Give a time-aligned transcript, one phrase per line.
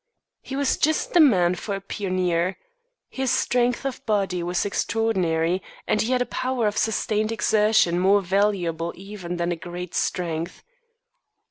[0.41, 2.57] He was just the man for a pioneer.
[3.07, 8.21] His strength of body was extraordinary, and he had a power of sustained exertion more
[8.23, 10.63] valuable even than great strength.